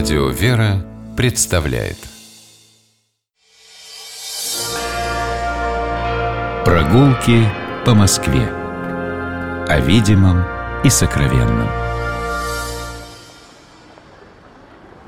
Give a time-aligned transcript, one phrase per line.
[0.00, 0.82] Радио «Вера»
[1.14, 1.98] представляет.
[6.64, 7.46] Прогулки
[7.84, 8.48] по Москве.
[9.68, 10.42] О видимом
[10.84, 11.68] и сокровенном.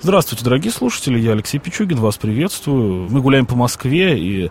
[0.03, 3.09] Здравствуйте, дорогие слушатели, я Алексей Пичугин, вас приветствую.
[3.09, 4.51] Мы гуляем по Москве и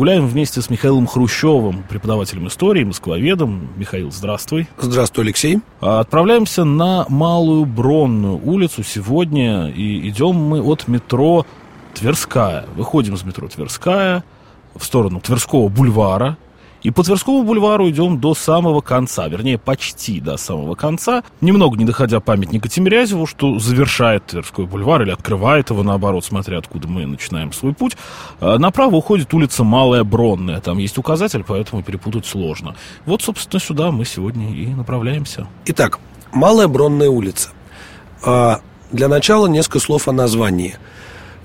[0.00, 3.68] гуляем вместе с Михаилом Хрущевым, преподавателем истории, москвоведом.
[3.76, 4.66] Михаил, здравствуй.
[4.78, 5.58] Здравствуй, Алексей.
[5.82, 11.44] А, Отправляемся на Малую Бронную улицу сегодня, и идем мы от метро
[11.92, 12.64] Тверская.
[12.76, 14.24] Выходим из метро Тверская
[14.74, 16.38] в сторону Тверского бульвара,
[16.82, 21.84] и по Тверскому бульвару идем до самого конца, вернее, почти до самого конца, немного не
[21.84, 27.52] доходя памятника Тимирязеву, что завершает Тверской бульвар или открывает его, наоборот, смотря откуда мы начинаем
[27.52, 27.96] свой путь.
[28.40, 32.74] А Направо уходит улица Малая Бронная, там есть указатель, поэтому перепутать сложно.
[33.04, 35.46] Вот, собственно, сюда мы сегодня и направляемся.
[35.66, 35.98] Итак,
[36.32, 37.50] Малая Бронная улица.
[38.24, 38.60] А,
[38.92, 40.76] Для начала несколько слов о названии.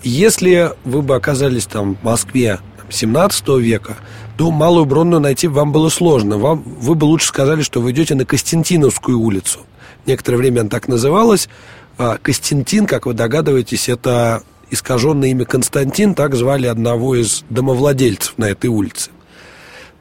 [0.03, 3.97] Если вы бы оказались там в Москве там, 17 века,
[4.37, 6.37] то Малую Бронную найти вам было сложно.
[6.37, 9.59] Вам, вы бы лучше сказали, что вы идете на Костянтиновскую улицу.
[10.05, 11.49] Некоторое время она так называлась.
[11.97, 18.45] А Костянтин, как вы догадываетесь, это искаженное имя Константин, так звали одного из домовладельцев на
[18.45, 19.11] этой улице.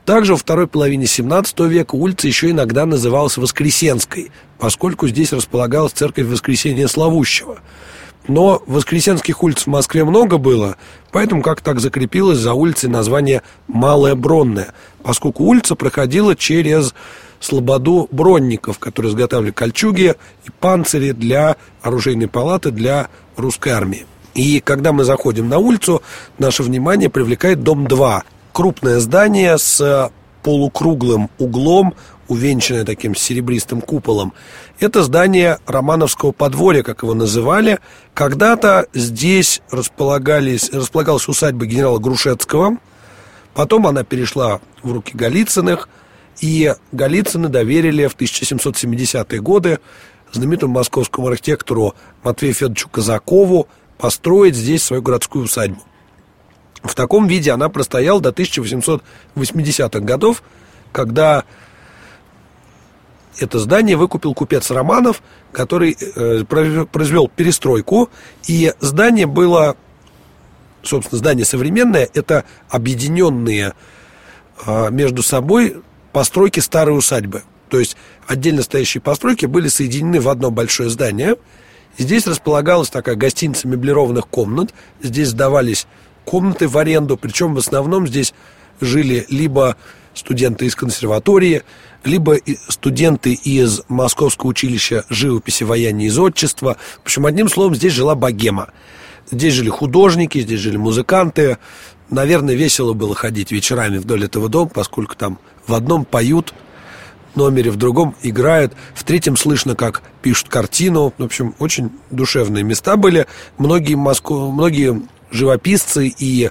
[0.05, 6.27] Также во второй половине 17 века улица еще иногда называлась Воскресенской, поскольку здесь располагалась церковь
[6.27, 7.58] Воскресения Славущего.
[8.27, 10.77] Но воскресенских улиц в Москве много было,
[11.12, 14.72] поэтому как так закрепилось за улицей название Малая Бронная,
[15.03, 16.95] поскольку улица проходила через
[17.41, 20.14] слободу бронников, которые изготавливали кольчуги
[20.47, 24.06] и панцири для оружейной палаты для русской армии.
[24.34, 26.02] И когда мы заходим на улицу,
[26.39, 28.25] наше внимание привлекает дом 2.
[28.52, 30.11] Крупное здание с
[30.42, 31.95] полукруглым углом,
[32.28, 34.33] увенчанное таким серебристым куполом.
[34.80, 37.78] Это здание Романовского подворья, как его называли.
[38.14, 42.79] Когда-то здесь располагались, располагалась усадьба генерала Грушецкого.
[43.55, 45.89] Потом она перешла в руки Голицыных.
[46.40, 49.79] И Голицыны доверили в 1770-е годы
[50.33, 53.68] знаменитому московскому архитектору Матвею Федоровичу Казакову
[53.98, 55.80] построить здесь свою городскую усадьбу.
[56.83, 60.42] В таком виде она простояла до 1880-х годов,
[60.92, 61.45] когда
[63.39, 65.22] это здание выкупил купец Романов,
[65.52, 68.11] который э, произвел перестройку,
[68.46, 69.77] и здание было,
[70.83, 73.74] собственно, здание современное, это объединенные
[74.67, 77.42] э, между собой постройки старой усадьбы.
[77.68, 77.96] То есть
[78.27, 81.36] отдельно стоящие постройки были соединены в одно большое здание.
[81.98, 84.72] Здесь располагалась такая гостиница меблированных комнат.
[85.02, 85.86] Здесь сдавались
[86.24, 88.34] комнаты в аренду, причем в основном здесь
[88.80, 89.77] жили либо
[90.14, 91.63] студенты из консерватории,
[92.05, 92.36] либо
[92.69, 96.77] студенты из Московского училища живописи, вояния и зодчества.
[97.02, 98.70] В общем, одним словом, здесь жила богема.
[99.30, 101.58] Здесь жили художники, здесь жили музыканты.
[102.11, 106.55] Наверное, весело было ходить вечерами вдоль этого дома, поскольку там в одном поют
[107.35, 111.13] номере, в другом играют, в третьем слышно, как пишут картину.
[111.17, 113.27] В общем, очень душевные места были.
[113.58, 116.51] Многие, Москву, многие живописцы и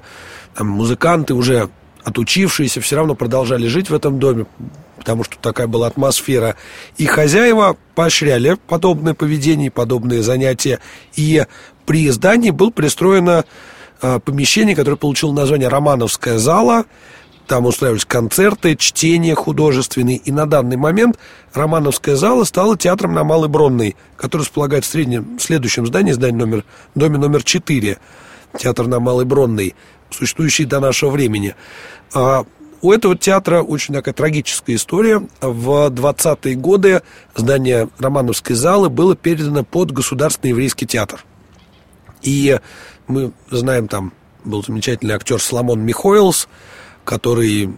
[0.55, 1.69] там, музыканты уже
[2.03, 4.45] отучившиеся все равно продолжали жить в этом доме,
[4.97, 6.55] потому что такая была атмосфера.
[6.97, 10.79] И хозяева поощряли подобное поведение, подобные занятия.
[11.15, 11.45] И
[11.85, 13.45] при здании был пристроено
[14.01, 16.85] э, помещение, которое получило название «Романовская зала».
[17.47, 20.17] Там устраивались концерты, чтения художественные.
[20.17, 21.19] И на данный момент
[21.53, 26.37] Романовская зала стала театром на Малой Бронной, который располагается в среднем, в следующем здании, здании
[26.37, 26.63] номер,
[26.95, 27.97] доме номер 4,
[28.57, 29.75] театр на Малой Бронной,
[30.13, 31.55] существующий до нашего времени.
[32.13, 32.45] А
[32.81, 35.25] у этого театра очень такая трагическая история.
[35.39, 37.01] В 20-е годы
[37.35, 41.23] здание Романовской залы было передано под Государственный еврейский театр.
[42.21, 42.59] И
[43.07, 44.13] мы знаем, там
[44.43, 46.47] был замечательный актер Соломон Михоэлс,
[47.05, 47.73] который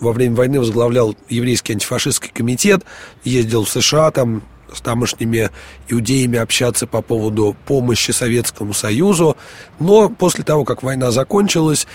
[0.00, 2.84] во время войны возглавлял еврейский антифашистский комитет,
[3.22, 4.42] ездил в США, там
[4.74, 5.50] с тамошними
[5.88, 9.36] иудеями общаться по поводу помощи Советскому Союзу.
[9.78, 11.86] Но после того, как война закончилась,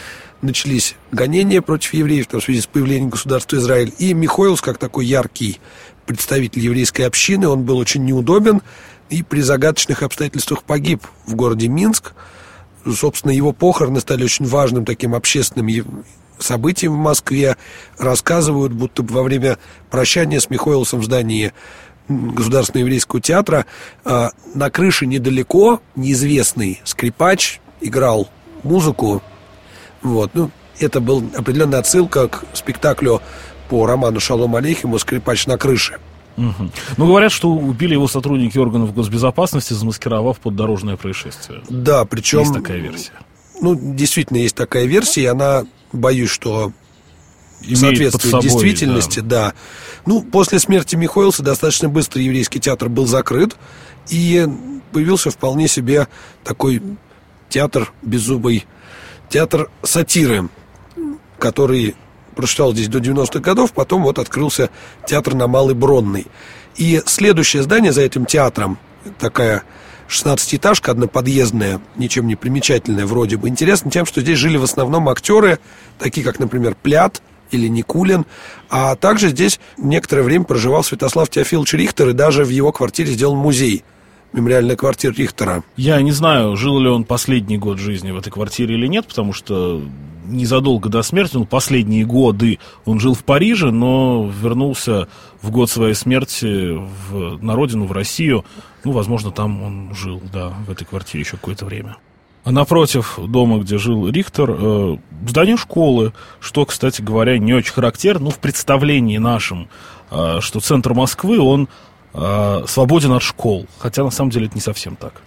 [0.42, 3.94] начались гонения против евреев там, в связи с появлением государства Израиль.
[3.98, 5.60] И Михоилс, как такой яркий
[6.06, 8.62] представитель еврейской общины, он был очень неудобен
[9.10, 12.13] и при загадочных обстоятельствах погиб в городе Минск.
[12.86, 16.04] Собственно, его похороны стали очень важным таким общественным
[16.38, 17.57] событием в Москве.
[17.98, 19.57] Рассказывают, будто во время
[19.89, 21.54] прощания с Михоилсом в здании
[22.07, 23.66] Государственного еврейского театра
[24.04, 28.30] а, на крыше недалеко неизвестный скрипач играл
[28.63, 29.22] музыку.
[30.02, 33.22] Вот, ну, это был определенная отсылка к спектаклю
[33.69, 36.00] по роману Шалом Алейхиму «Скрипач на крыше».
[36.38, 36.69] Угу.
[36.98, 41.62] Ну, говорят, что убили его сотрудники органов госбезопасности, замаскировав под дорожное происшествие.
[41.69, 42.40] Да, причем...
[42.40, 43.13] Есть такая версия.
[43.62, 45.63] Ну, действительно, есть такая версия, и она,
[45.94, 46.74] боюсь, что
[47.74, 49.54] соответствует собой, действительности, да.
[50.06, 53.56] Ну, после смерти Михоэлса достаточно быстро еврейский театр был закрыт,
[54.10, 54.48] и
[54.92, 56.08] появился вполне себе
[56.44, 56.82] такой
[57.50, 58.66] театр беззубый,
[59.30, 60.50] театр сатиры,
[61.40, 61.96] который
[62.36, 64.70] прочитал здесь до 90-х годов, потом вот открылся
[65.08, 66.28] театр на Малой Бронной.
[66.76, 68.78] И следующее здание за этим театром,
[69.18, 69.64] такая
[70.10, 73.48] 16-этажка одноподъездная, ничем не примечательная вроде бы.
[73.50, 75.60] Интересно тем, что здесь жили в основном актеры,
[75.98, 78.25] такие как, например, Плят или Никулин,
[78.69, 83.38] а также здесь некоторое время проживал Святослав Теофилович Рихтер, и даже в его квартире сделан
[83.38, 83.83] музей–
[84.36, 85.63] мемориальная квартира Рихтера.
[85.77, 89.33] Я не знаю, жил ли он последний год жизни в этой квартире или нет, потому
[89.33, 89.81] что
[90.25, 95.07] незадолго до смерти, ну, последние годы он жил в Париже, но вернулся
[95.42, 96.77] в год своей смерти
[97.09, 98.44] в, на родину, в Россию.
[98.83, 101.97] Ну, возможно, там он жил, да, в этой квартире еще какое-то время.
[102.45, 104.97] А напротив дома, где жил Рихтер, э,
[105.27, 109.68] здание школы, что, кстати говоря, не очень характерно, ну, в представлении нашем,
[110.12, 111.68] э, что центр Москвы, он
[112.13, 113.65] э, свободен от школ.
[113.80, 115.24] Хотя на самом деле это не совсем так.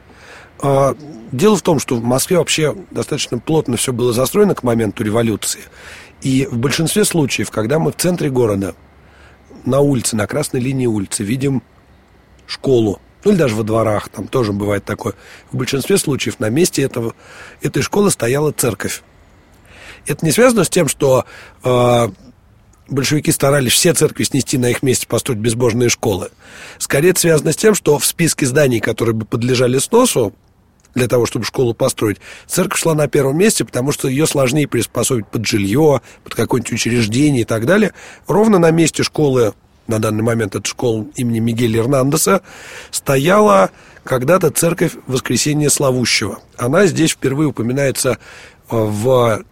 [0.62, 0.94] А,
[1.32, 5.62] дело в том, что в Москве вообще достаточно плотно все было застроено к моменту революции.
[6.22, 8.76] И в большинстве случаев, когда мы в центре города,
[9.64, 11.64] на улице, на красной линии улицы, видим
[12.46, 15.14] школу, ну или даже во дворах, там тоже бывает такое,
[15.50, 17.14] в большинстве случаев на месте этого,
[17.62, 19.02] этой школы стояла церковь.
[20.06, 21.24] Это не связано с тем, что
[21.64, 22.08] э,
[22.88, 26.30] большевики старались все церкви снести на их месте, построить безбожные школы.
[26.78, 30.34] Скорее это связано с тем, что в списке зданий, которые бы подлежали сносу,
[30.94, 35.26] для того, чтобы школу построить, церковь шла на первом месте, потому что ее сложнее приспособить
[35.28, 37.92] под жилье, под какое-нибудь учреждение и так далее.
[38.26, 39.54] Ровно на месте школы,
[39.88, 42.42] на данный момент это школа имени Мигеля Эрнандеса,
[42.90, 43.70] стояла
[44.04, 46.38] когда-то церковь Воскресения Славущего.
[46.56, 48.18] Она здесь впервые упоминается
[48.70, 49.42] в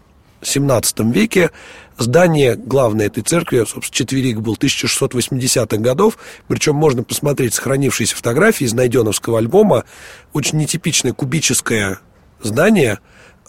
[0.43, 1.51] XVII веке.
[1.99, 8.75] Здание главное этой церкви, собственно, четверик был 1680-х годов, причем можно посмотреть сохранившиеся фотографии из
[8.75, 9.85] найденовского альбома.
[10.35, 12.01] Очень нетипичное кубическое
[12.43, 12.99] здание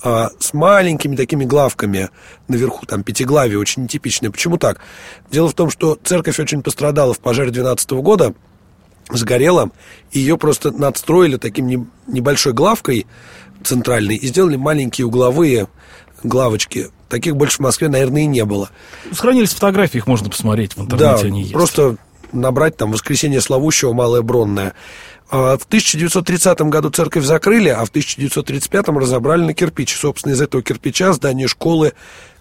[0.03, 2.09] а, с маленькими такими главками
[2.47, 4.31] наверху, там пятиглавие, очень нетипичное.
[4.31, 4.79] Почему так?
[5.31, 8.33] Дело в том, что церковь очень пострадала в пожаре 12 года,
[9.09, 9.71] сгорела,
[10.11, 13.07] и ее просто надстроили таким небольшой главкой
[13.63, 15.67] центральной и сделали маленькие угловые
[16.23, 16.89] главочки.
[17.09, 18.69] Таких больше в Москве, наверное, и не было.
[19.11, 21.53] Сохранились фотографии, их можно посмотреть в интернете, да, они есть.
[21.53, 21.95] просто
[22.33, 23.93] набрать там «Воскресенье славущего.
[23.93, 24.73] Малая Бронная».
[25.29, 29.95] А в 1930 году церковь закрыли, а в 1935 разобрали на кирпич.
[29.95, 31.93] Собственно, из этого кирпича здание школы,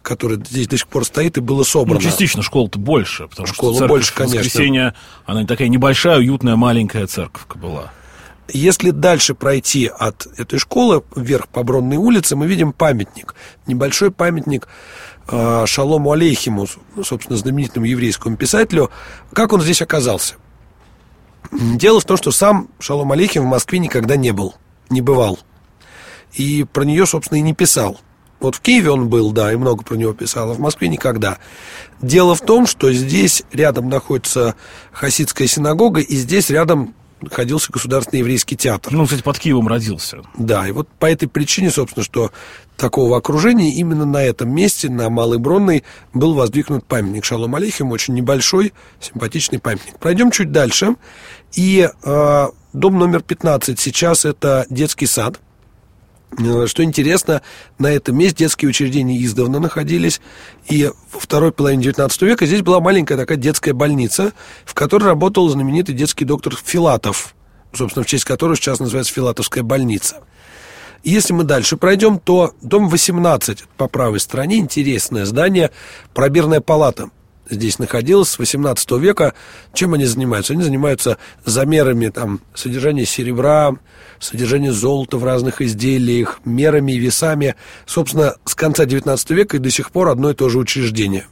[0.03, 2.01] которое здесь до сих пор стоит, и было собрано.
[2.01, 4.39] Ну, частично школа-то больше, потому Школа что церковь больше, конечно.
[4.39, 4.95] Воскресенье,
[5.25, 7.93] она такая небольшая, уютная, маленькая церковка была.
[8.49, 13.35] Если дальше пройти от этой школы вверх по Бронной улице, мы видим памятник.
[13.67, 14.69] Небольшой памятник
[15.27, 16.69] э, Шалому Алейхиму,
[17.05, 18.91] собственно, знаменитому еврейскому писателю.
[19.33, 20.37] Как он здесь оказался?
[21.53, 24.55] Дело в том, что сам Шалом Алейхим в Москве никогда не был,
[24.91, 25.39] не бывал.
[26.35, 27.99] И про нее, собственно, и не писал.
[28.41, 31.39] Вот в Киеве он был, да, и много про него писал, а в Москве никогда.
[32.03, 34.55] Дело в том, что здесь рядом находится
[34.93, 38.93] хасидская синагога, и здесь рядом находился Государственный еврейский театр.
[38.93, 40.19] Ну, кстати, под Киевом родился.
[40.37, 42.31] Да, и вот по этой причине, собственно, что
[42.77, 48.15] такого окружения именно на этом месте, на Малой Бронной, был воздвигнут памятник Шалом Алейхим, очень
[48.15, 49.99] небольшой, симпатичный памятник.
[49.99, 50.97] Пройдем чуть дальше.
[51.55, 55.41] И э, дом номер 15 сейчас это детский сад.
[56.39, 57.43] Э, что интересно,
[57.79, 60.21] на этом месте детские учреждения издавна находились,
[60.69, 64.33] и во второй половине 19 века здесь была маленькая такая детская больница,
[64.65, 67.35] в которой работал знаменитый детский доктор Филатов,
[67.73, 70.23] собственно, в честь которого сейчас называется Филатовская больница.
[71.05, 75.71] Если мы дальше пройдем, то дом 18 по правой стороне, интересное здание,
[76.15, 77.11] пробирная палата
[77.49, 79.35] здесь находилась с 18 века.
[79.73, 80.53] Чем они занимаются?
[80.53, 83.77] Они занимаются замерами там, содержания серебра,
[84.19, 87.57] содержания золота в разных изделиях, мерами и весами.
[87.87, 91.27] Собственно, с конца 19 века и до сих пор одно и то же учреждение.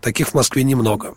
[0.00, 1.14] Таких в Москве немного.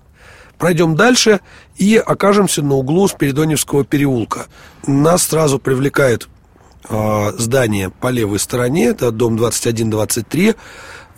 [0.57, 1.39] Пройдем дальше
[1.77, 4.47] и окажемся на углу Спиридоневского переулка.
[4.85, 6.29] Нас сразу привлекает
[6.89, 10.55] э, здание по левой стороне, это дом 21-23,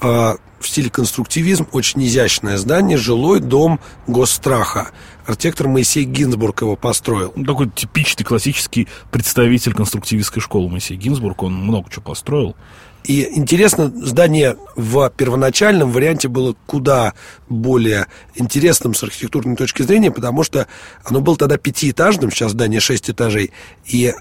[0.01, 4.91] э, в стиле конструктивизм, очень изящное здание, жилой дом госстраха.
[5.25, 7.31] архитектор Моисей Гинзбург его построил.
[7.35, 11.43] Ну, такой типичный классический представитель конструктивистской школы Моисей Гинзбург.
[11.43, 12.55] Он много чего построил.
[13.03, 17.13] И интересно, здание в первоначальном варианте было куда
[17.47, 20.67] более интересным с архитектурной точки зрения, потому что
[21.03, 23.51] оно было тогда пятиэтажным, сейчас здание шесть этажей,
[23.85, 24.13] и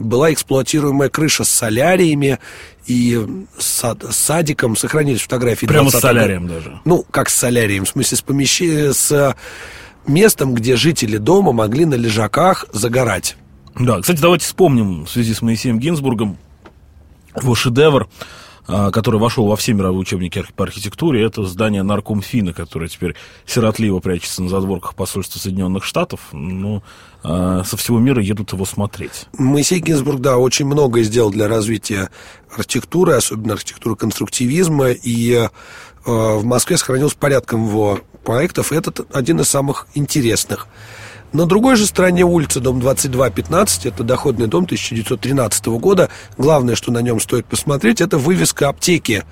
[0.00, 2.38] была эксплуатируемая крыша с соляриями
[2.86, 3.20] и
[3.58, 5.66] с садиком, сохранились фотографии.
[5.66, 6.80] Прямо с солярием даже.
[6.84, 9.36] Ну, как с солярием, в смысле с помещением, с
[10.06, 13.36] местом, где жители дома могли на лежаках загорать.
[13.78, 16.38] Да, кстати, давайте вспомним в связи с Моисеем Гинзбургом
[17.40, 18.08] его шедевр, а,
[18.66, 23.14] который вошел во все мировые учебники по архитектуре, это здание Наркомфина, которое теперь
[23.46, 26.20] сиротливо прячется на задворках посольства Соединенных Штатов.
[26.32, 26.82] Ну,
[27.22, 29.26] а, со всего мира едут его смотреть.
[29.36, 32.10] Моисей Гинзбург, да, очень многое сделал для развития
[32.56, 35.48] архитектуры, особенно архитектуры конструктивизма, и а,
[36.38, 40.68] в Москве сохранился порядком его проектов, и это один из самых интересных.
[41.36, 46.08] На другой же стороне улицы, дом 2215, это доходный дом 1913 года.
[46.38, 49.22] Главное, что на нем стоит посмотреть, это вывеска аптеки.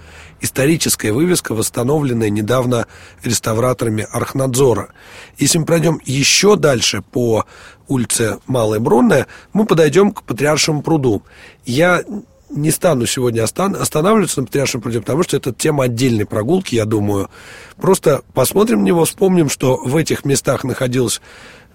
[0.42, 2.86] Историческая вывеска, восстановленная недавно
[3.22, 4.90] реставраторами Архнадзора.
[5.38, 7.46] Если мы пройдем еще дальше по
[7.88, 11.22] улице Малая Бронная, мы подойдем к Патриаршему пруду.
[11.64, 12.02] Я
[12.50, 17.30] не стану сегодня останавливаться на Патриаршем пруде, потому что это тема отдельной прогулки, я думаю.
[17.76, 21.22] Просто посмотрим на него, вспомним, что в этих местах находилась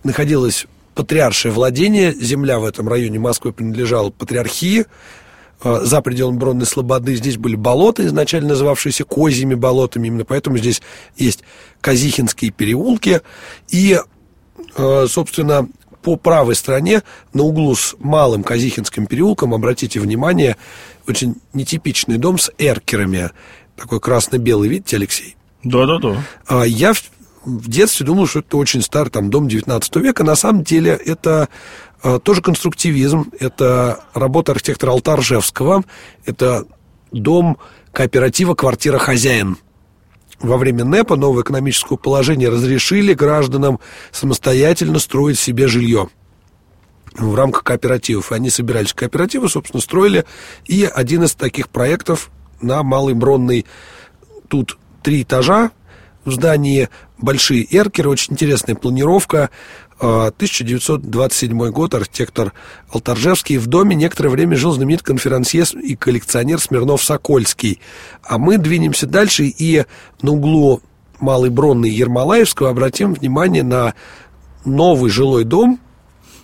[0.04, 0.66] находилось
[0.96, 4.86] патриаршее владение, земля в этом районе Москвы принадлежала патриархии,
[5.62, 10.82] а, за пределами Бронной Слободы здесь были болота, изначально называвшиеся козьими болотами, именно поэтому здесь
[11.18, 11.44] есть
[11.82, 13.22] Казихинские переулки,
[13.70, 14.00] и,
[14.76, 15.68] а, собственно,
[16.02, 17.04] по правой стороне,
[17.34, 20.56] на углу с Малым Казихинским переулком, обратите внимание,
[21.08, 23.32] очень нетипичный дом с эркерами,
[23.76, 25.36] такой красно-белый, видите, Алексей?
[25.64, 26.24] Да-да-да.
[26.48, 26.94] А, я
[27.46, 30.24] в детстве думал, что это очень старый там, дом 19 века.
[30.24, 31.50] На самом деле это
[32.04, 33.32] э, тоже конструктивизм.
[33.40, 35.84] Это работа архитектора Алтаржевского.
[36.26, 36.66] Это
[37.12, 37.58] дом
[37.92, 39.58] кооператива «Квартира хозяин».
[40.40, 43.80] Во время НЭПа новое экономическое положение разрешили гражданам
[44.12, 46.10] самостоятельно строить себе жилье
[47.14, 48.32] в рамках кооперативов.
[48.32, 50.26] Они собирались кооперативы, собственно, строили.
[50.66, 52.32] И один из таких проектов
[52.62, 53.66] на Малой Бронной
[54.48, 55.72] тут три этажа,
[56.26, 59.50] в здании большие эркеры, очень интересная планировка.
[60.00, 62.54] 1927 а, год, архитектор
[62.90, 63.58] Алтаржевский.
[63.58, 67.80] В доме некоторое время жил знаменитый конферансье и коллекционер Смирнов-Сокольский.
[68.24, 69.84] А мы двинемся дальше и
[70.22, 70.82] на углу
[71.20, 73.94] Малой Бронной Ермолаевского обратим внимание на
[74.64, 75.80] новый жилой дом,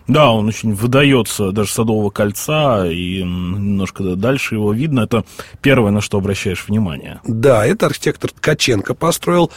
[0.08, 5.02] да, он очень выдается даже Садового кольца, и немножко дальше его видно.
[5.02, 5.26] Это
[5.62, 7.20] первое, на что обращаешь внимание.
[7.26, 9.52] Да, это архитектор Ткаченко построил,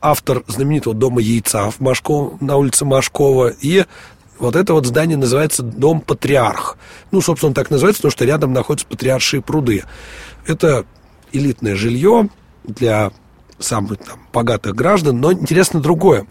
[0.00, 3.48] автор знаменитого дома яйца в Машков, на улице Машкова.
[3.48, 3.84] И
[4.38, 6.76] вот это вот здание называется Дом Патриарх.
[7.10, 9.84] Ну, собственно, так называется, потому что рядом находятся патриаршие пруды.
[10.46, 10.84] Это
[11.32, 12.28] элитное жилье
[12.64, 13.12] для
[13.58, 16.26] самых там, богатых граждан, но интересно другое.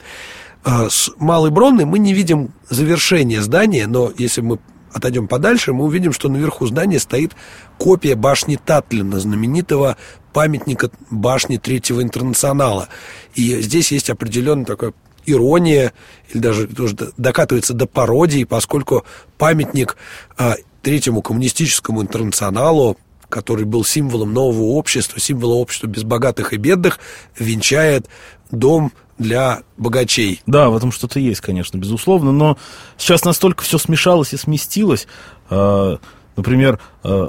[0.65, 4.57] А, с Малой Бронной мы не видим завершения здания, но если мы
[4.91, 7.33] отойдем подальше, мы увидим, что наверху здания стоит
[7.77, 9.95] копия башни Татлина, знаменитого
[10.33, 12.89] памятника башни Третьего Интернационала.
[13.35, 14.93] И здесь есть определенная такая
[15.27, 15.93] ирония,
[16.33, 19.05] или даже тоже докатывается до пародии, поскольку
[19.37, 19.97] памятник
[20.35, 22.97] а, Третьему коммунистическому интернационалу,
[23.29, 26.99] который был символом нового общества, символом общества без богатых и бедных,
[27.37, 28.07] венчает
[28.49, 30.41] дом для богачей.
[30.45, 32.57] Да, в этом что-то есть, конечно, безусловно, но
[32.97, 35.07] сейчас настолько все смешалось и сместилось.
[35.49, 35.97] Э,
[36.35, 37.27] например, э,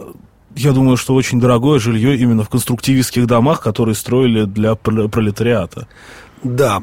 [0.56, 5.86] я думаю, что очень дорогое жилье именно в конструктивистских домах, которые строили для пролетариата.
[6.42, 6.82] Да.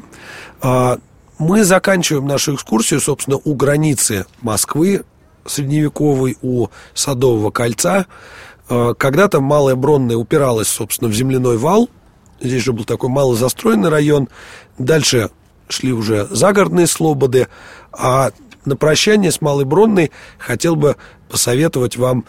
[0.62, 0.96] Э,
[1.38, 5.04] мы заканчиваем нашу экскурсию, собственно, у границы Москвы
[5.44, 8.06] средневековой, у Садового кольца.
[8.66, 11.90] Когда-то Малая Бронная упиралась, собственно, в земляной вал–
[12.40, 14.28] Здесь же был такой малозастроенный район.
[14.78, 15.30] Дальше
[15.68, 17.48] шли уже загородные слободы.
[17.92, 18.30] А
[18.64, 20.96] на прощание с Малой Бронной хотел бы
[21.28, 22.24] посоветовать вам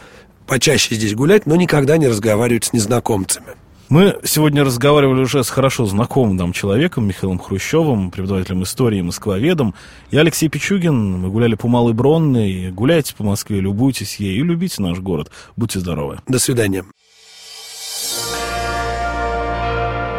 [0.48, 3.48] почаще здесь гулять, но никогда не разговаривать с незнакомцами.
[3.88, 9.76] Мы сегодня разговаривали уже с хорошо знакомым нам человеком, Михаилом Хрущевым, преподавателем истории, москвоведом.
[10.10, 11.20] Я Алексей Пичугин.
[11.20, 12.72] Мы гуляли по Малой Бронной.
[12.72, 15.30] Гуляйте по Москве, любуйтесь ей и любите наш город.
[15.56, 16.20] Будьте здоровы.
[16.28, 16.84] До свидания.